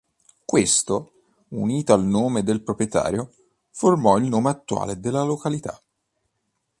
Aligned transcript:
Questo, 0.45 1.11
unito 1.49 1.93
al 1.93 2.03
nome 2.03 2.41
del 2.41 2.63
proprietario, 2.63 3.35
formò 3.69 4.17
il 4.17 4.23
nome 4.29 4.49
attuale 4.49 4.99
della 4.99 5.21
località. 5.21 5.79